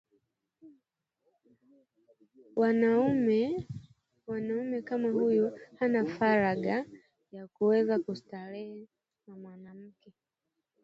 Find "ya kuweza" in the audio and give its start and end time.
7.31-7.99